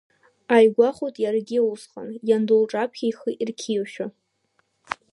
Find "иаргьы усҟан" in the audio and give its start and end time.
1.23-2.09